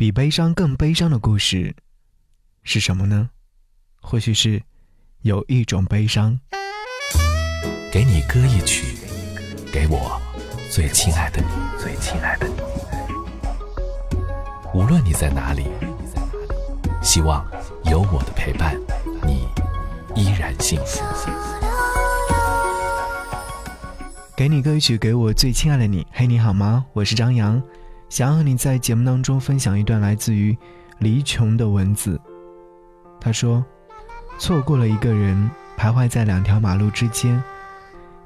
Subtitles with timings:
[0.00, 1.76] 比悲伤更悲伤的故事
[2.62, 3.28] 是什么呢？
[4.00, 4.62] 或许是
[5.20, 6.40] 有一种悲伤。
[7.92, 8.96] 给你歌一曲，
[9.70, 10.18] 给我
[10.70, 12.54] 最亲爱的你，最亲爱的你。
[14.72, 15.66] 无论你在哪里，
[17.02, 17.46] 希望
[17.84, 18.80] 有我的陪伴，
[19.26, 19.46] 你
[20.16, 21.04] 依然幸福。
[24.34, 26.06] 给你歌曲，给我最亲爱的你。
[26.10, 26.86] 嘿，你好吗？
[26.94, 27.62] 我是张扬。
[28.10, 30.56] 想要和你在节目当中分享一段来自于
[30.98, 32.20] 黎琼的文字。
[33.20, 33.64] 他说
[34.36, 37.40] ：“错过了一个人，徘徊在两条马路之间，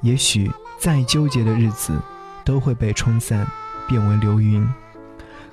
[0.01, 2.01] 也许再纠结的日子
[2.47, 3.47] 都会被冲散，
[3.87, 4.66] 变为流云。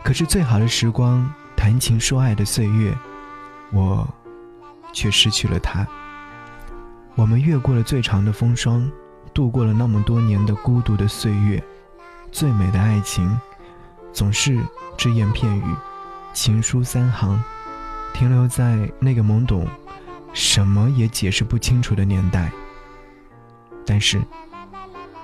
[0.02, 2.98] 可是最好的时光，谈情说爱的岁月，
[3.74, 4.08] 我
[4.94, 5.86] 却失去了他。
[7.16, 8.90] 我们越过了最长的风霜，
[9.34, 11.62] 度过了那么多年的孤独的岁月，
[12.32, 13.30] 最美的爱情。”
[14.14, 14.60] 总是
[14.98, 15.64] 只言片语，
[16.34, 17.42] 情书三行，
[18.14, 19.68] 停留在那个懵懂、
[20.34, 22.52] 什么也解释不清楚的年代。
[23.86, 24.22] 但是，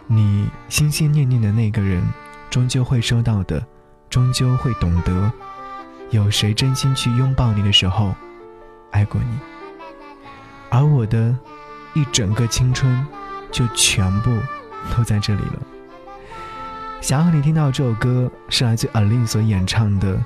[0.08, 2.04] 你心心念念的那个人，
[2.50, 3.66] 终究会收到的，
[4.10, 5.32] 终究会懂得，
[6.10, 8.16] 有谁真心去拥抱你的时候，
[8.92, 9.40] 爱过你。
[10.70, 11.38] 而我的
[11.94, 13.06] 一整个青春，
[13.52, 14.36] 就全部
[14.96, 15.77] 都在这里了。
[17.00, 20.18] 想要和你听到这首歌，是来自 Alin 所演唱的《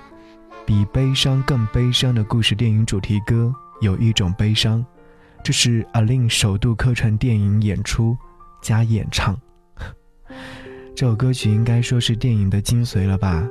[0.66, 3.54] 比悲伤更悲伤的故事》电影主题歌。
[3.82, 4.84] 有一种悲伤，
[5.44, 8.18] 这是 Alin 首度客串电影演出
[8.62, 9.40] 加演唱。
[10.96, 13.48] 这首歌曲应该说是电影的精髓了吧？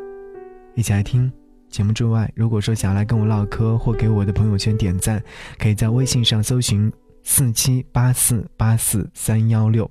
[0.75, 1.31] 一起来听。
[1.69, 5.23] 节目之外，如果说想要来跟我唠嗑或给我的朋友圈点赞，
[5.57, 9.89] 可以在微信上搜寻四七八四八四三幺六。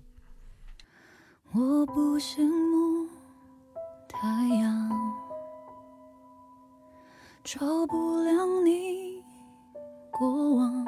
[1.52, 2.69] 我不羡慕。
[4.22, 4.90] 太阳
[7.42, 9.24] 照不亮你
[10.12, 10.86] 过往，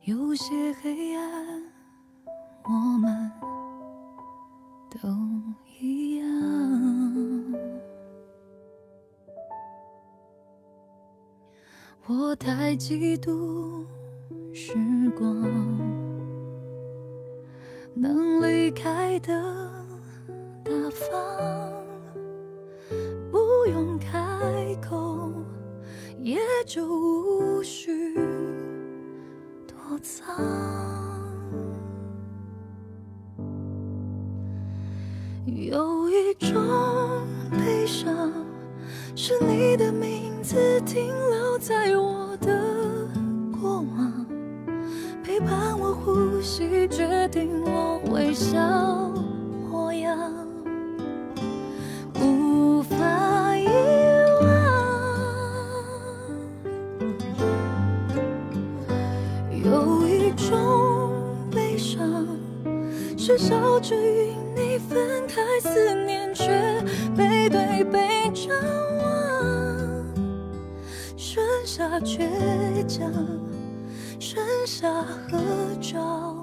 [0.00, 1.62] 有些黑暗，
[2.64, 3.30] 我们
[4.90, 5.10] 都
[5.78, 6.26] 一样。
[12.06, 13.84] 我太嫉妒
[14.54, 14.74] 时
[15.18, 15.38] 光
[17.94, 19.81] 能离开的。
[26.64, 28.14] 就无需
[29.66, 30.34] 躲藏。
[35.44, 36.56] 有一种
[37.50, 38.32] 悲伤，
[39.14, 43.08] 是你的名字停留在我的
[43.60, 44.26] 过往，
[45.22, 49.11] 陪伴我呼吸，决定我微笑
[63.24, 66.44] 至少只与你分开思念，却
[67.16, 68.52] 背对背张
[68.98, 70.04] 望，
[71.16, 72.18] 剩下倔
[72.88, 73.08] 强，
[74.18, 75.38] 剩下合
[75.80, 76.36] 照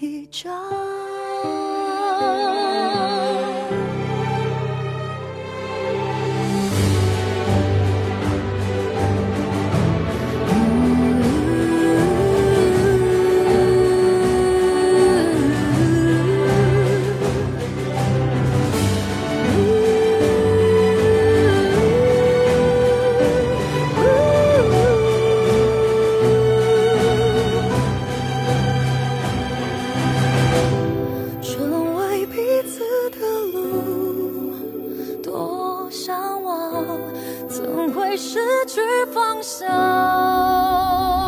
[0.00, 1.01] 一张。
[37.92, 38.80] 会失去
[39.12, 41.21] 方向。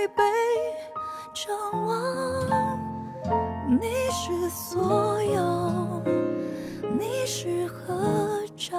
[0.00, 0.22] 背对背
[1.34, 2.78] 张望。
[3.68, 6.02] 你是所有，
[6.98, 8.78] 你是合照，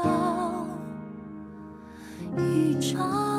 [2.38, 3.31] 一张。